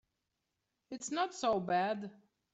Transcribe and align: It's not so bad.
It's 0.89 1.11
not 1.11 1.35
so 1.35 1.59
bad. 1.59 2.09